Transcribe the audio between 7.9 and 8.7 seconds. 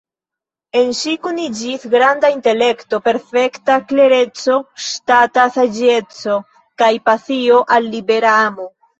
"libera amo".